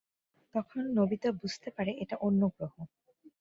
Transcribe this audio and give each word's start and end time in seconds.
তখন 0.55 0.81
নোবিতা 0.93 1.29
বুঝতে 1.41 1.69
পারে 1.71 1.91
এটা 2.03 2.15
অন্যগ্রহ। 2.21 2.73